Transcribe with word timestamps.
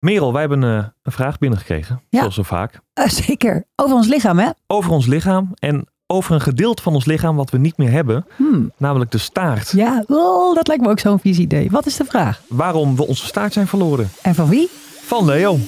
Merel, 0.00 0.32
wij 0.32 0.40
hebben 0.40 0.64
eh, 0.64 0.84
een 1.02 1.12
vraag 1.12 1.38
binnengekregen, 1.38 2.02
Ja. 2.08 2.18
zoals 2.18 2.34
zo 2.34 2.42
vaak. 2.42 2.80
Eh, 2.92 3.08
zeker. 3.08 3.64
Over 3.76 3.96
ons 3.96 4.06
lichaam, 4.06 4.38
hè? 4.38 4.48
Over 4.66 4.90
ons 4.90 5.06
lichaam 5.06 5.52
en 5.54 5.88
over 6.06 6.34
een 6.34 6.40
gedeelte 6.40 6.82
van 6.82 6.94
ons 6.94 7.04
lichaam 7.04 7.36
wat 7.36 7.50
we 7.50 7.58
niet 7.58 7.76
meer 7.76 7.90
hebben, 7.90 8.26
Hmm. 8.36 8.72
namelijk 8.76 9.10
de 9.10 9.18
staart. 9.18 9.70
Ja, 9.70 10.04
oh, 10.06 10.54
dat 10.54 10.66
lijkt 10.68 10.82
me 10.82 10.88
ook 10.90 10.98
zo'n 10.98 11.18
vies 11.20 11.38
idee. 11.38 11.70
Wat 11.70 11.86
is 11.86 11.96
de 11.96 12.04
vraag? 12.04 12.40
Waarom 12.48 12.96
we 12.96 13.06
onze 13.06 13.26
staart 13.26 13.52
zijn 13.52 13.66
verloren. 13.66 14.10
En 14.22 14.34
van 14.34 14.48
wie? 14.48 14.68
Van 15.06 15.24
Leo. 15.24 15.58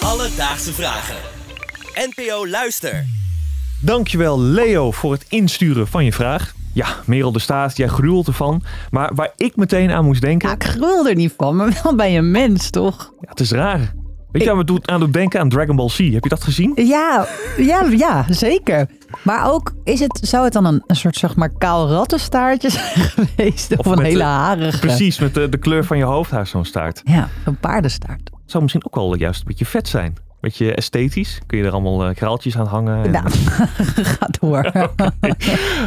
Alledaagse 0.00 0.72
vragen. 0.72 1.16
NPO 1.94 2.46
Luister. 2.48 3.04
Dankjewel 3.80 4.40
Leo 4.40 4.90
voor 4.90 5.12
het 5.12 5.24
insturen 5.28 5.86
van 5.88 6.04
je 6.04 6.12
vraag. 6.12 6.54
Ja, 6.76 6.86
Merel 7.04 7.32
de 7.32 7.38
staart, 7.38 7.76
jij 7.76 7.88
gruwelt 7.88 8.26
ervan. 8.26 8.62
Maar 8.90 9.14
waar 9.14 9.32
ik 9.36 9.56
meteen 9.56 9.90
aan 9.90 10.04
moest 10.04 10.20
denken, 10.20 10.48
Ja, 10.48 10.54
ik 10.54 10.64
gruwel 10.64 11.08
er 11.08 11.14
niet 11.14 11.34
van, 11.36 11.56
maar 11.56 11.80
wel 11.82 11.94
bij 11.94 12.18
een 12.18 12.30
mens, 12.30 12.70
toch? 12.70 13.12
ja, 13.20 13.28
het 13.28 13.40
is 13.40 13.50
raar. 13.50 13.94
Weet 14.32 14.44
je 14.44 14.64
doet 14.64 14.86
aan 14.88 15.00
doet 15.00 15.12
denken 15.12 15.40
aan 15.40 15.48
Dragon 15.48 15.76
Ball 15.76 15.88
Z? 15.88 15.98
Heb 15.98 16.22
je 16.22 16.28
dat 16.28 16.44
gezien? 16.44 16.72
Ja, 16.74 17.26
ja, 17.56 17.84
ja, 17.90 18.24
zeker. 18.28 18.86
Maar 19.22 19.52
ook, 19.52 19.74
is 19.84 20.00
het, 20.00 20.18
zou 20.22 20.44
het 20.44 20.52
dan 20.52 20.64
een, 20.64 20.82
een 20.86 20.96
soort 20.96 21.16
zeg 21.16 21.36
maar 21.36 21.50
kaal 21.58 21.88
rattenstaartje 21.88 22.70
zijn 22.80 22.94
geweest? 22.94 23.76
Of, 23.76 23.86
Of 23.86 23.96
een 23.96 24.04
hele 24.04 24.22
harige? 24.22 24.78
Precies, 24.78 25.18
met 25.18 25.34
de, 25.34 25.48
de 25.48 25.58
kleur 25.58 25.84
van 25.84 25.98
je 25.98 26.04
hoofdhaar 26.04 26.46
zo'n 26.46 26.64
staart. 26.64 27.00
Ja, 27.04 27.28
een 27.44 27.56
paardenstaart. 27.58 28.30
Zou 28.46 28.62
misschien 28.62 28.84
ook 28.86 28.94
wel 28.94 29.16
juist 29.16 29.40
een 29.40 29.46
beetje 29.46 29.66
vet 29.66 29.88
zijn. 29.88 30.14
Beetje 30.46 30.74
esthetisch. 30.74 31.40
Kun 31.46 31.58
je 31.58 31.64
er 31.64 31.72
allemaal 31.72 32.04
eh, 32.04 32.14
kraaltjes 32.14 32.58
aan 32.58 32.66
hangen. 32.66 33.04
en- 33.04 33.10
Nou, 33.10 33.24
ga 34.16 34.26
door. 34.40 34.64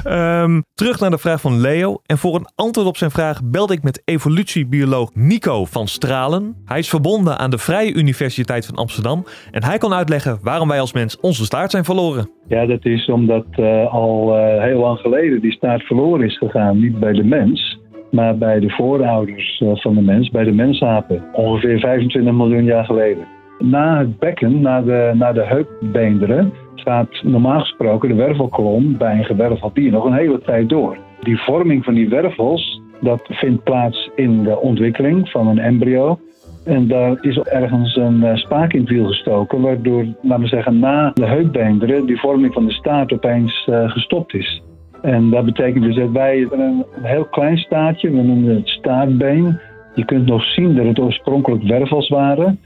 Ehm, 0.03 0.61
terug 0.73 0.99
naar 0.99 1.09
de 1.09 1.17
vraag 1.17 1.41
van 1.41 1.59
Leo. 1.59 2.01
En 2.05 2.17
voor 2.17 2.35
een 2.35 2.47
antwoord 2.55 2.87
op 2.87 2.97
zijn 2.97 3.11
vraag 3.11 3.39
belde 3.43 3.73
ik 3.73 3.83
met 3.83 4.01
evolutiebioloog 4.05 5.09
Nico 5.13 5.65
van 5.65 5.87
Stralen. 5.87 6.55
Hij 6.65 6.79
is 6.79 6.89
verbonden 6.89 7.37
aan 7.37 7.49
de 7.49 7.57
Vrije 7.57 7.93
Universiteit 7.93 8.65
van 8.65 8.75
Amsterdam. 8.75 9.25
En 9.51 9.63
hij 9.63 9.77
kan 9.77 9.93
uitleggen 9.93 10.39
waarom 10.41 10.67
wij 10.67 10.79
als 10.79 10.93
mens 10.93 11.19
onze 11.19 11.45
staart 11.45 11.71
zijn 11.71 11.83
verloren. 11.85 12.29
Ja, 12.47 12.65
dat 12.65 12.85
is 12.85 13.05
omdat 13.09 13.45
eh, 13.51 13.93
al 13.93 14.37
eh, 14.37 14.63
heel 14.63 14.79
lang 14.79 14.99
geleden 14.99 15.41
die 15.41 15.51
staart 15.51 15.81
verloren 15.83 16.25
is 16.25 16.37
gegaan. 16.37 16.79
Niet 16.79 16.99
bij 16.99 17.13
de 17.13 17.23
mens, 17.23 17.79
maar 18.11 18.37
bij 18.37 18.59
de 18.59 18.69
voorouders 18.69 19.61
eh, 19.65 19.69
van 19.75 19.93
de 19.95 20.01
mens, 20.01 20.29
bij 20.29 20.43
de 20.43 20.51
mensapen. 20.51 21.23
Ongeveer 21.33 21.79
25 21.79 22.33
miljoen 22.33 22.63
jaar 22.63 22.85
geleden. 22.85 23.37
Na 23.59 23.97
het 23.97 24.19
bekken, 24.19 24.61
na 24.61 24.81
de, 24.81 25.11
na 25.15 25.31
de 25.31 25.45
heupbeenderen, 25.45 26.53
gaat 26.75 27.23
normaal 27.23 27.59
gesproken 27.59 28.09
de 28.09 28.15
wervelkolom 28.15 28.97
bij 28.97 29.17
een 29.17 29.25
gewerveld 29.25 29.75
dier 29.75 29.91
nog 29.91 30.05
een 30.05 30.13
hele 30.13 30.41
tijd 30.41 30.69
door. 30.69 30.97
Die 31.19 31.41
vorming 31.41 31.83
van 31.83 31.93
die 31.93 32.09
wervels, 32.09 32.81
dat 33.01 33.21
vindt 33.23 33.63
plaats 33.63 34.09
in 34.15 34.43
de 34.43 34.59
ontwikkeling 34.59 35.29
van 35.29 35.47
een 35.47 35.59
embryo. 35.59 36.19
En 36.65 36.87
daar 36.87 37.17
is 37.21 37.37
ergens 37.37 37.95
een 37.95 38.23
eh, 38.23 38.35
spaak 38.35 38.73
in 38.73 38.79
het 38.79 38.89
wiel 38.89 39.05
gestoken, 39.05 39.61
waardoor, 39.61 40.05
laten 40.21 40.43
we 40.43 40.47
zeggen, 40.47 40.79
na 40.79 41.11
de 41.13 41.25
heupbeenderen 41.25 42.05
die 42.05 42.19
vorming 42.19 42.53
van 42.53 42.65
de 42.65 42.71
staart 42.71 43.13
opeens 43.13 43.67
eh, 43.67 43.89
gestopt 43.89 44.33
is. 44.33 44.61
En 45.01 45.29
dat 45.29 45.45
betekent 45.45 45.83
dus 45.83 45.95
dat 45.95 46.11
wij 46.11 46.47
een 46.51 46.85
heel 47.01 47.25
klein 47.25 47.57
staartje, 47.57 48.11
we 48.11 48.21
noemen 48.21 48.55
het 48.55 48.67
staartbeen. 48.67 49.59
Je 49.95 50.05
kunt 50.05 50.25
nog 50.25 50.43
zien 50.43 50.75
dat 50.75 50.85
het 50.85 50.99
oorspronkelijk 50.99 51.63
wervels 51.63 52.09
waren. 52.09 52.59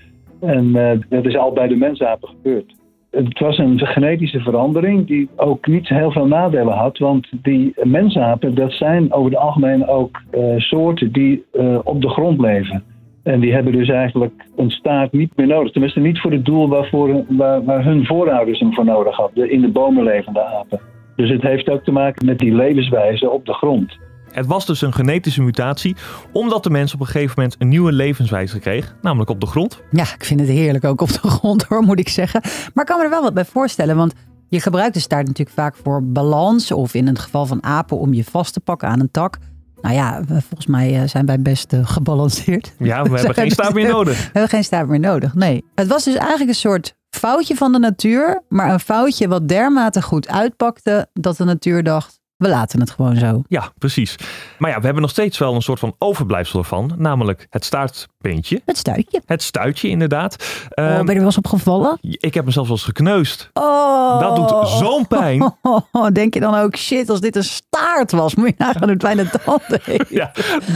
En 0.46 0.76
eh, 0.76 1.00
dat 1.10 1.26
is 1.26 1.38
al 1.38 1.52
bij 1.52 1.68
de 1.68 1.76
mensapen 1.76 2.30
gebeurd. 2.30 2.74
Het 3.12 3.40
was 3.40 3.58
een 3.58 3.80
genetische 3.80 4.40
verandering 4.40 5.08
die 5.08 5.30
ook 5.36 5.68
niet 5.68 5.88
heel 5.88 6.12
veel 6.12 6.28
nadelen 6.28 6.74
had. 6.74 6.98
Want 6.98 7.28
die 7.32 7.74
mensapen, 7.84 8.56
dat 8.56 8.72
zijn 8.72 9.14
over 9.14 9.32
het 9.32 9.40
algemeen 9.40 9.88
ook 9.88 10.22
eh, 10.32 10.58
soorten 10.58 11.12
die 11.12 11.46
eh, 11.52 11.80
op 11.84 12.02
de 12.02 12.10
grond 12.10 12.40
leven. 12.40 12.84
En 13.24 13.40
die 13.40 13.54
hebben 13.54 13.74
dus 13.74 13.90
eigenlijk 13.90 14.46
een 14.56 15.08
niet 15.12 15.36
meer 15.36 15.48
nodig. 15.48 15.72
Tenminste 15.72 16.00
niet 16.00 16.20
voor 16.20 16.32
het 16.32 16.46
doel 16.46 16.68
waarvoor, 16.68 17.26
waar, 17.28 17.64
waar 17.64 17.84
hun 17.84 18.06
voorouders 18.06 18.60
hem 18.60 18.74
voor 18.74 18.86
nodig 18.86 19.16
hadden. 19.16 19.44
De 19.44 19.52
in 19.52 19.62
de 19.62 19.72
bomen 19.72 20.04
levende 20.04 20.44
apen. 20.44 20.80
Dus 21.16 21.30
het 21.30 21.42
heeft 21.42 21.70
ook 21.70 21.84
te 21.84 21.92
maken 21.92 22.26
met 22.26 22.40
die 22.40 22.56
levenswijze 22.56 23.30
op 23.30 23.46
de 23.46 23.54
grond. 23.54 23.98
Het 24.34 24.46
was 24.46 24.66
dus 24.66 24.82
een 24.82 24.94
genetische 24.94 25.42
mutatie, 25.42 25.96
omdat 26.32 26.64
de 26.64 26.70
mens 26.70 26.94
op 26.94 27.00
een 27.00 27.06
gegeven 27.06 27.34
moment 27.36 27.56
een 27.60 27.68
nieuwe 27.68 27.92
levenswijze 27.92 28.60
kreeg, 28.60 28.96
namelijk 29.02 29.30
op 29.30 29.40
de 29.40 29.46
grond. 29.46 29.82
Ja, 29.92 30.04
ik 30.04 30.26
vind 30.26 30.40
het 30.40 30.50
heerlijk 30.50 30.84
ook 30.84 31.02
op 31.02 31.12
de 31.12 31.30
grond 31.30 31.64
hoor, 31.64 31.82
moet 31.82 32.00
ik 32.00 32.10
zeggen. 32.10 32.42
Maar 32.44 32.84
ik 32.84 32.90
kan 32.90 32.98
me 32.98 33.04
er 33.04 33.10
wel 33.10 33.22
wat 33.22 33.34
bij 33.34 33.46
voorstellen, 33.46 33.96
want 33.96 34.14
je 34.50 34.60
gebruikt 34.60 34.94
de 34.94 35.00
staart 35.00 35.28
natuurlijk 35.28 35.56
vaak 35.56 35.76
voor 35.84 36.04
balans 36.04 36.72
of 36.72 36.94
in 36.94 37.08
het 37.08 37.20
geval 37.20 37.46
van 37.46 37.64
apen 37.64 37.98
om 37.98 38.14
je 38.14 38.24
vast 38.24 38.54
te 38.54 38.60
pakken 38.60 38.88
aan 38.88 39.00
een 39.00 39.12
tak. 39.12 39.38
Nou 39.82 39.96
ja, 39.96 40.22
volgens 40.28 40.66
mij 40.66 41.02
eh, 41.02 41.08
zijn 41.08 41.26
wij 41.26 41.42
best 41.42 41.74
eh, 41.74 41.80
gebalanceerd. 41.84 42.74
Ja, 42.80 43.04
we 43.04 43.10
hebben 43.16 43.34
geen 43.34 43.52
staart 43.52 43.74
meer 43.74 43.90
nodig. 43.90 44.18
We 44.18 44.24
hebben 44.24 44.50
geen 44.50 44.64
staart 44.64 44.88
meer 44.88 45.00
nodig, 45.00 45.34
nee. 45.34 45.64
Het 45.76 45.88
was 45.88 46.04
dus 46.04 46.16
eigenlijk 46.16 46.50
een 46.50 46.56
soort 46.56 46.96
foutje 47.10 47.56
van 47.56 47.72
de 47.72 47.80
natuur, 47.80 48.44
maar 48.50 48.74
een 48.74 48.80
foutje 48.80 49.28
wat 49.28 49.48
dermate 49.48 50.02
goed 50.02 50.28
uitpakte 50.28 51.08
dat 51.14 51.38
de 51.38 51.44
natuur 51.44 51.84
dacht, 51.84 52.22
we 52.44 52.50
laten 52.50 52.80
het 52.80 52.92
gewoon 52.92 53.16
zo. 53.16 53.44
Ja, 53.48 53.72
precies. 53.78 54.16
Maar 54.58 54.70
ja, 54.70 54.78
we 54.78 54.84
hebben 54.84 55.02
nog 55.02 55.12
steeds 55.12 55.38
wel 55.38 55.56
een 55.56 55.62
soort 55.62 55.80
van 55.80 55.96
overblijfsel 55.98 56.60
ervan, 56.60 56.92
namelijk 56.98 57.48
het 57.50 57.66
staartbeentje. 57.66 58.62
Het 58.66 58.78
stuitje. 58.78 59.22
Het 59.26 59.44
stuitje, 59.44 59.88
inderdaad. 59.90 60.36
Oh, 60.70 60.86
Ehm, 60.86 60.96
ben 60.96 61.06
je 61.06 61.12
er 61.12 61.16
wel 61.18 61.26
eens 61.26 61.38
op 61.38 61.48
gevallen? 61.48 61.98
ik 62.02 62.34
heb 62.34 62.46
mezelf 62.46 62.68
wel 62.68 62.76
eens 62.76 62.86
gekneusd. 62.86 63.50
Oh. 63.54 64.20
Dat 64.20 64.36
doet 64.36 64.68
zo'n 64.70 65.08
pijn. 65.08 65.56
Denk 66.14 66.34
je 66.34 66.40
dan 66.40 66.56
ook, 66.56 66.78
shit, 66.78 67.10
als 67.10 67.20
dit 67.20 67.36
een 67.36 67.44
staart 67.44 68.12
was, 68.12 68.36
moet 68.36 68.48
je 68.48 68.54
nagaan 68.58 68.90
hoe 68.90 68.98
tanden 69.46 69.80
heeft. 69.84 70.10
Ja, 70.10 70.32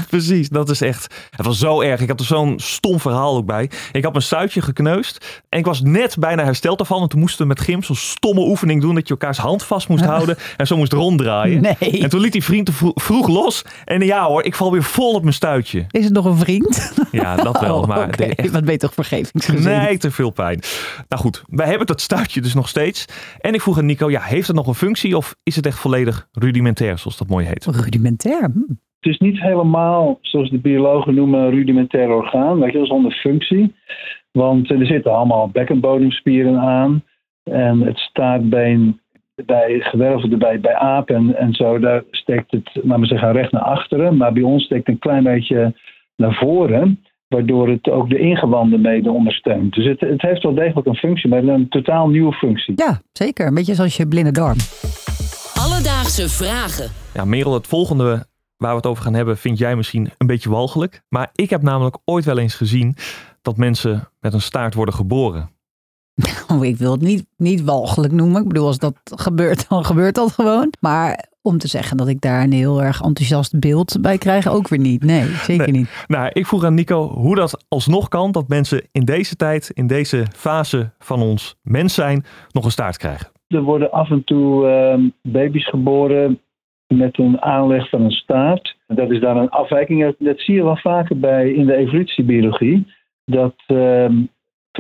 precies. 0.09 0.49
Dat 0.49 0.69
is 0.69 0.81
echt. 0.81 1.15
Het 1.29 1.45
was 1.45 1.59
zo 1.59 1.81
erg. 1.81 2.01
Ik 2.01 2.07
had 2.09 2.19
er 2.19 2.25
zo'n 2.25 2.59
stom 2.59 2.99
verhaal 2.99 3.35
ook 3.35 3.45
bij. 3.45 3.69
Ik 3.91 4.03
had 4.03 4.11
mijn 4.11 4.23
stuitje 4.23 4.61
gekneusd. 4.61 5.43
En 5.49 5.59
ik 5.59 5.65
was 5.65 5.81
net 5.81 6.15
bijna 6.19 6.43
hersteld 6.43 6.79
ervan. 6.79 7.01
En 7.01 7.07
toen 7.07 7.19
moesten 7.19 7.41
we 7.41 7.47
met 7.47 7.59
Gim 7.59 7.83
zo'n 7.83 7.95
stomme 7.95 8.41
oefening 8.41 8.81
doen. 8.81 8.95
Dat 8.95 9.07
je 9.07 9.13
elkaars 9.13 9.37
hand 9.37 9.63
vast 9.63 9.87
moest 9.87 10.05
houden. 10.05 10.37
En 10.57 10.67
zo 10.67 10.77
moest 10.77 10.93
ronddraaien. 10.93 11.56
Nee. 11.61 12.01
En 12.01 12.09
toen 12.09 12.19
liet 12.21 12.31
die 12.31 12.43
vriend 12.43 12.69
vro- 12.69 12.91
vroeg 12.93 13.27
los. 13.27 13.65
En 13.85 14.01
ja 14.01 14.25
hoor, 14.25 14.43
ik 14.43 14.55
val 14.55 14.71
weer 14.71 14.83
vol 14.83 15.13
op 15.13 15.21
mijn 15.21 15.33
stuitje. 15.33 15.85
Is 15.91 16.03
het 16.03 16.13
nog 16.13 16.25
een 16.25 16.37
vriend? 16.37 16.93
Ja, 17.11 17.35
dat 17.35 17.59
wel. 17.59 17.79
Oh, 17.79 17.87
maar 17.87 18.09
echt 18.09 18.51
Wat 18.51 18.63
ben 18.63 18.71
je 18.73 18.77
toch 18.79 18.93
vergevingsgezind? 18.93 19.63
Nee, 19.83 19.97
te 19.97 20.11
veel 20.11 20.29
pijn. 20.31 20.59
Nou 21.07 21.21
goed, 21.21 21.43
wij 21.49 21.67
hebben 21.67 21.87
dat 21.87 22.01
stuitje 22.01 22.41
dus 22.41 22.53
nog 22.53 22.67
steeds. 22.69 23.05
En 23.39 23.53
ik 23.53 23.61
vroeg 23.61 23.77
aan 23.77 23.85
Nico, 23.85 24.09
ja, 24.09 24.21
heeft 24.21 24.47
het 24.47 24.55
nog 24.55 24.67
een 24.67 24.73
functie 24.75 25.17
of 25.17 25.35
is 25.43 25.55
het 25.55 25.65
echt 25.65 25.79
volledig 25.79 26.27
rudimentair, 26.31 26.97
zoals 26.97 27.17
dat 27.17 27.27
mooi 27.27 27.45
heet? 27.45 27.65
Rudimentair. 27.65 28.49
hm. 28.53 28.73
Het 28.99 29.11
is 29.13 29.17
niet 29.17 29.39
helemaal, 29.41 30.17
zoals 30.21 30.49
de 30.49 30.59
biologen 30.59 31.13
noemen, 31.15 31.39
een 31.39 31.49
rudimentair 31.49 32.09
orgaan. 32.09 32.59
Weet 32.59 32.67
je, 32.67 32.73
dat 32.73 32.81
is 32.81 32.87
zonder 32.89 33.11
functie. 33.11 33.75
Want 34.31 34.69
er 34.71 34.85
zitten 34.85 35.11
allemaal 35.11 35.49
bekkenbodemspieren 35.49 36.57
aan. 36.57 37.03
En 37.43 37.79
het 37.81 37.97
staartbeen 37.97 38.99
bij 39.45 39.79
gewervelden 39.79 40.39
bij, 40.39 40.59
bij 40.59 40.75
apen 40.75 41.15
en, 41.15 41.35
en 41.35 41.53
zo, 41.53 41.79
daar 41.79 42.03
steekt 42.11 42.51
het, 42.51 42.69
laten 42.73 42.99
we 42.99 43.07
zeggen, 43.07 43.31
recht 43.31 43.51
naar 43.51 43.61
achteren. 43.61 44.17
Maar 44.17 44.33
bij 44.33 44.43
ons 44.43 44.63
steekt 44.63 44.85
het 44.85 44.95
een 44.95 45.01
klein 45.01 45.23
beetje 45.23 45.75
naar 46.15 46.33
voren. 46.33 47.05
Waardoor 47.27 47.69
het 47.69 47.89
ook 47.89 48.09
de 48.09 48.19
ingewanden 48.19 48.81
mede 48.81 49.11
ondersteunt. 49.11 49.73
Dus 49.73 49.85
het, 49.85 49.99
het 49.99 50.21
heeft 50.21 50.43
wel 50.43 50.53
degelijk 50.53 50.87
een 50.87 50.95
functie, 50.95 51.29
maar 51.29 51.43
een 51.43 51.69
totaal 51.69 52.07
nieuwe 52.07 52.33
functie. 52.33 52.73
Ja, 52.75 53.01
zeker. 53.11 53.47
Een 53.47 53.53
beetje 53.53 53.73
zoals 53.73 53.97
je 53.97 54.07
blinde 54.07 54.31
darm. 54.31 54.57
Alledaagse 55.53 56.29
vragen. 56.29 56.91
Ja, 57.13 57.25
Merel, 57.25 57.53
het 57.53 57.67
volgende 57.67 58.25
waar 58.57 58.69
we 58.69 58.75
het 58.75 58.85
over 58.85 59.03
gaan 59.03 59.13
hebben, 59.13 59.37
vind 59.37 59.57
jij 59.57 59.75
misschien 59.75 60.09
een 60.17 60.27
beetje 60.27 60.49
walgelijk. 60.49 61.01
Maar 61.09 61.29
ik 61.33 61.49
heb 61.49 61.61
namelijk 61.61 61.97
ooit 62.05 62.25
wel 62.25 62.37
eens 62.37 62.55
gezien 62.55 62.95
dat 63.41 63.57
mensen 63.57 64.09
met 64.19 64.33
een 64.33 64.41
staart 64.41 64.73
worden 64.73 64.93
geboren. 64.93 65.49
Oh, 66.51 66.65
ik 66.65 66.77
wil 66.77 66.91
het 66.91 67.01
niet, 67.01 67.25
niet 67.37 67.63
walgelijk 67.63 68.13
noemen. 68.13 68.41
Ik 68.41 68.47
bedoel, 68.47 68.65
als 68.67 68.77
dat 68.79 68.95
gebeurt, 69.15 69.69
dan 69.69 69.85
gebeurt 69.85 70.15
dat 70.15 70.31
gewoon. 70.31 70.73
Maar 70.79 71.25
om 71.41 71.57
te 71.57 71.67
zeggen 71.67 71.97
dat 71.97 72.07
ik 72.07 72.21
daar 72.21 72.43
een 72.43 72.51
heel 72.51 72.83
erg 72.83 73.01
enthousiast 73.01 73.59
beeld 73.59 73.97
bij 74.01 74.17
krijg, 74.17 74.47
ook 74.47 74.67
weer 74.67 74.79
niet. 74.79 75.03
Nee, 75.03 75.23
zeker 75.23 75.71
Nee. 75.71 75.79
niet. 75.81 76.05
Nou, 76.07 76.29
ik 76.33 76.45
vroeg 76.47 76.63
aan 76.63 76.73
Nico 76.73 77.07
hoe 77.07 77.35
dat 77.35 77.65
alsnog 77.67 78.07
kan 78.07 78.31
dat 78.31 78.47
mensen 78.47 78.87
in 78.91 79.05
deze 79.05 79.35
tijd, 79.35 79.69
in 79.73 79.87
deze 79.87 80.25
fase 80.35 80.91
van 80.99 81.21
ons 81.21 81.55
mens 81.61 81.93
zijn, 81.93 82.25
nog 82.51 82.65
een 82.65 82.71
staart 82.71 82.97
krijgen. 82.97 83.27
Er 83.47 83.61
worden 83.61 83.91
af 83.91 84.09
en 84.09 84.23
toe 84.23 84.67
ehm, 84.67 85.01
baby's 85.21 85.69
geboren 85.69 86.39
met 86.87 87.19
een 87.19 87.41
aanleg 87.41 87.89
van 87.89 88.01
een 88.01 88.11
staart. 88.11 88.77
Dat 88.87 89.11
is 89.11 89.19
dan 89.19 89.37
een 89.37 89.49
afwijking. 89.49 90.03
Dat- 90.03 90.15
Dat 90.19 90.39
zie 90.39 90.55
je 90.55 90.63
wel 90.63 90.77
vaker 90.77 91.19
bij 91.19 91.51
in 91.51 91.65
de 91.65 91.75
evolutiebiologie. 91.75 92.93
Dat 93.25 93.55
ehm, 93.67 94.15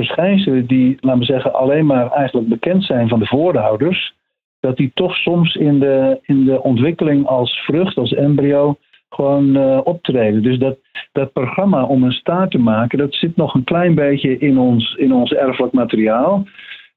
verschijnselen 0.03 0.65
die, 0.67 0.97
laten 0.99 1.19
we 1.19 1.25
zeggen, 1.25 1.53
alleen 1.53 1.85
maar 1.85 2.11
eigenlijk 2.11 2.47
bekend 2.47 2.83
zijn 2.83 3.07
van 3.07 3.19
de 3.19 3.25
voorouders, 3.25 4.13
dat 4.59 4.77
die 4.77 4.91
toch 4.93 5.15
soms 5.15 5.55
in 5.55 5.79
de, 5.79 6.19
in 6.21 6.45
de 6.45 6.61
ontwikkeling 6.63 7.25
als 7.25 7.59
vrucht, 7.65 7.97
als 7.97 8.13
embryo, 8.13 8.77
gewoon 9.09 9.55
eh, 9.55 9.79
optreden. 9.83 10.43
Dus 10.43 10.59
dat, 10.59 10.77
dat 11.11 11.33
programma 11.33 11.83
om 11.83 12.03
een 12.03 12.11
staart 12.11 12.51
te 12.51 12.57
maken, 12.57 12.97
dat 12.97 13.13
zit 13.13 13.35
nog 13.35 13.53
een 13.53 13.63
klein 13.63 13.95
beetje 13.95 14.37
in 14.37 14.57
ons, 14.57 14.93
in 14.95 15.13
ons 15.13 15.31
erfelijk 15.31 15.73
materiaal. 15.73 16.47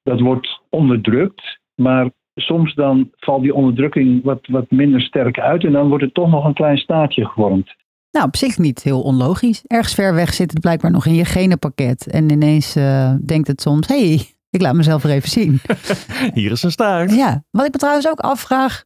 Dat 0.02 0.20
wordt 0.20 0.61
onderdrukt, 0.69 1.58
maar 1.75 2.11
soms 2.35 2.75
dan 2.75 3.11
valt 3.17 3.43
die 3.43 3.55
onderdrukking 3.55 4.25
wat, 4.25 4.47
wat 4.47 4.70
minder 4.70 5.00
sterk 5.00 5.41
uit 5.41 5.64
en 5.64 5.73
dan 5.73 5.88
wordt 5.88 6.05
er 6.05 6.12
toch 6.12 6.31
nog 6.31 6.44
een 6.44 6.55
klein 6.55 6.79
staartje 6.79 7.26
gevormd. 7.26 7.75
Nou, 8.11 8.27
op 8.27 8.37
zich 8.37 8.59
niet 8.59 8.83
heel 8.83 9.03
onlogisch. 9.03 9.62
Ergens 9.67 9.95
ver 9.95 10.15
weg 10.15 10.35
zit 10.35 10.51
het 10.51 10.61
blijkbaar 10.61 10.91
nog 10.91 11.07
in 11.07 11.15
je 11.15 11.25
genenpakket. 11.25 12.07
En 12.07 12.31
ineens 12.31 12.77
eh, 12.77 13.15
denkt 13.25 13.49
het 13.49 13.61
soms, 13.61 13.87
hé, 13.87 14.15
hey, 14.15 14.35
ik 14.57 14.61
laat 14.61 14.75
mezelf 14.75 15.05
er 15.05 15.11
even 15.11 15.31
zien. 15.31 15.61
Hier 16.35 16.51
is 16.51 16.62
een 16.62 16.71
staart. 16.71 17.15
Ja, 17.15 17.45
wat 17.51 17.67
ik 17.67 17.73
me 17.73 17.79
trouwens 17.79 18.09
ook 18.09 18.21
afvraag 18.21 18.85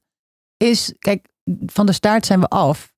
is, 0.57 0.95
kijk, 0.99 1.29
van 1.67 1.87
de 1.87 1.93
staart 1.93 2.27
zijn 2.27 2.41
we 2.41 2.49
af. 2.49 2.94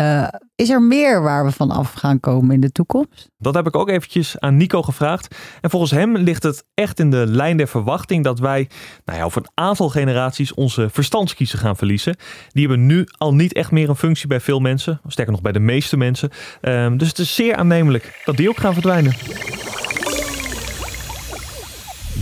Uh, 0.00 0.28
is 0.54 0.70
er 0.70 0.82
meer 0.82 1.22
waar 1.22 1.44
we 1.44 1.50
van 1.50 1.70
af 1.70 1.92
gaan 1.92 2.20
komen 2.20 2.54
in 2.54 2.60
de 2.60 2.72
toekomst? 2.72 3.30
Dat 3.38 3.54
heb 3.54 3.66
ik 3.66 3.76
ook 3.76 3.88
eventjes 3.88 4.38
aan 4.38 4.56
Nico 4.56 4.82
gevraagd. 4.82 5.36
En 5.60 5.70
volgens 5.70 5.90
hem 5.90 6.16
ligt 6.16 6.42
het 6.42 6.64
echt 6.74 6.98
in 7.00 7.10
de 7.10 7.26
lijn 7.26 7.56
der 7.56 7.68
verwachting 7.68 8.24
dat 8.24 8.38
wij 8.38 8.68
nou 9.04 9.18
ja, 9.18 9.24
over 9.24 9.42
een 9.42 9.50
aantal 9.54 9.88
generaties 9.88 10.54
onze 10.54 10.88
verstandskiezen 10.90 11.58
gaan 11.58 11.76
verliezen. 11.76 12.16
Die 12.48 12.66
hebben 12.66 12.86
nu 12.86 13.06
al 13.18 13.34
niet 13.34 13.52
echt 13.52 13.70
meer 13.70 13.88
een 13.88 13.96
functie 13.96 14.28
bij 14.28 14.40
veel 14.40 14.60
mensen, 14.60 15.00
sterker 15.06 15.32
nog 15.32 15.42
bij 15.42 15.52
de 15.52 15.60
meeste 15.60 15.96
mensen. 15.96 16.30
Uh, 16.62 16.92
dus 16.96 17.08
het 17.08 17.18
is 17.18 17.34
zeer 17.34 17.56
aannemelijk 17.56 18.22
dat 18.24 18.36
die 18.36 18.48
ook 18.48 18.58
gaan 18.58 18.72
verdwijnen. 18.72 19.14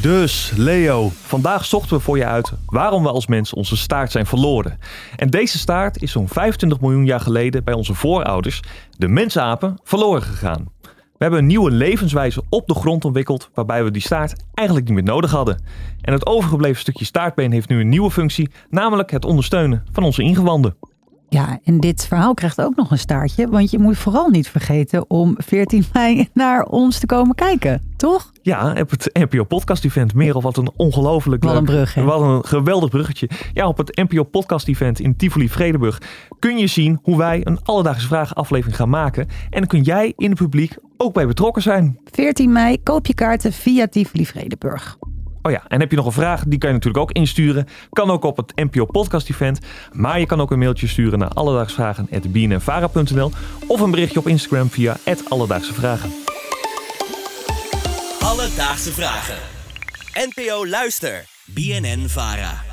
Dus, 0.04 0.52
Leo, 0.56 1.10
vandaag 1.12 1.64
zochten 1.64 1.96
we 1.96 2.02
voor 2.02 2.16
je 2.16 2.26
uit 2.26 2.52
waarom 2.66 3.02
we 3.02 3.08
als 3.08 3.26
mens 3.26 3.52
onze 3.52 3.76
staart 3.76 4.12
zijn 4.12 4.26
verloren. 4.26 4.78
En 5.16 5.30
deze 5.30 5.58
staart 5.58 6.02
is 6.02 6.12
zo'n 6.12 6.28
25 6.28 6.80
miljoen 6.80 7.04
jaar 7.04 7.20
geleden 7.20 7.64
bij 7.64 7.74
onze 7.74 7.94
voorouders, 7.94 8.60
de 8.98 9.08
mensapen, 9.08 9.80
verloren 9.82 10.22
gegaan. 10.22 10.68
We 10.82 10.90
hebben 11.18 11.38
een 11.38 11.46
nieuwe 11.46 11.70
levenswijze 11.70 12.42
op 12.48 12.66
de 12.66 12.74
grond 12.74 13.04
ontwikkeld 13.04 13.50
waarbij 13.54 13.84
we 13.84 13.90
die 13.90 14.02
staart 14.02 14.44
eigenlijk 14.54 14.88
niet 14.88 14.96
meer 14.96 15.14
nodig 15.14 15.30
hadden. 15.30 15.62
En 16.00 16.12
het 16.12 16.26
overgebleven 16.26 16.80
stukje 16.80 17.04
staartbeen 17.04 17.52
heeft 17.52 17.68
nu 17.68 17.80
een 17.80 17.88
nieuwe 17.88 18.10
functie, 18.10 18.50
namelijk 18.70 19.10
het 19.10 19.24
ondersteunen 19.24 19.84
van 19.92 20.02
onze 20.02 20.22
ingewanden. 20.22 20.76
Ja, 21.34 21.58
en 21.64 21.80
dit 21.80 22.06
verhaal 22.06 22.34
krijgt 22.34 22.60
ook 22.60 22.76
nog 22.76 22.90
een 22.90 22.98
staartje, 22.98 23.48
want 23.48 23.70
je 23.70 23.78
moet 23.78 23.98
vooral 23.98 24.28
niet 24.28 24.48
vergeten 24.48 25.10
om 25.10 25.34
14 25.38 25.84
mei 25.92 26.28
naar 26.32 26.64
ons 26.64 26.98
te 26.98 27.06
komen 27.06 27.34
kijken, 27.34 27.92
toch? 27.96 28.32
Ja, 28.42 28.70
op 28.80 28.90
het 28.90 29.10
NPO 29.12 29.44
Podcast 29.44 29.84
Event. 29.84 30.14
Merel, 30.14 30.42
wat 30.42 30.56
een 30.56 30.70
ongelooflijk 30.76 31.44
Wat 31.44 31.56
een 31.56 31.64
brug, 31.64 31.94
hè? 31.94 32.02
Wat 32.02 32.20
een 32.20 32.44
geweldig 32.44 32.90
bruggetje. 32.90 33.28
Ja, 33.52 33.68
op 33.68 33.76
het 33.76 33.96
NPO 33.96 34.22
Podcast 34.22 34.68
Event 34.68 35.00
in 35.00 35.16
Tivoli 35.16 35.48
Vredeburg 35.48 36.00
kun 36.38 36.58
je 36.58 36.66
zien 36.66 36.98
hoe 37.02 37.16
wij 37.16 37.40
een 37.44 37.62
Alledaagse 37.62 38.06
Vragen 38.06 38.36
aflevering 38.36 38.76
gaan 38.76 38.90
maken. 38.90 39.28
En 39.50 39.58
dan 39.58 39.66
kun 39.66 39.82
jij 39.82 40.12
in 40.16 40.30
het 40.30 40.38
publiek 40.38 40.76
ook 40.96 41.14
bij 41.14 41.26
betrokken 41.26 41.62
zijn. 41.62 41.98
14 42.04 42.52
mei, 42.52 42.82
koop 42.82 43.06
je 43.06 43.14
kaarten 43.14 43.52
via 43.52 43.86
Tivoli 43.86 44.26
Vredeburg. 44.26 44.98
Oh 45.46 45.52
ja, 45.52 45.62
en 45.68 45.80
heb 45.80 45.90
je 45.90 45.96
nog 45.96 46.06
een 46.06 46.12
vraag? 46.12 46.44
Die 46.46 46.58
kan 46.58 46.68
je 46.68 46.74
natuurlijk 46.74 47.04
ook 47.04 47.12
insturen. 47.12 47.68
Kan 47.90 48.10
ook 48.10 48.24
op 48.24 48.36
het 48.36 48.56
NPO 48.56 48.84
Podcast 48.84 49.30
Event. 49.30 49.58
Maar 49.92 50.20
je 50.20 50.26
kan 50.26 50.40
ook 50.40 50.50
een 50.50 50.58
mailtje 50.58 50.86
sturen 50.86 51.18
naar 51.18 51.28
alledaagsvragen.bnnvara.nl 51.28 53.32
of 53.66 53.80
een 53.80 53.90
berichtje 53.90 54.18
op 54.18 54.28
Instagram 54.28 54.70
via 54.70 54.96
Alledaagse 55.28 55.74
Vragen. 55.74 56.10
Alledaagse 58.20 58.92
Vragen. 58.92 59.36
NPO 60.14 60.66
Luister. 60.66 61.24
BNN 61.44 62.08
Vara. 62.08 62.63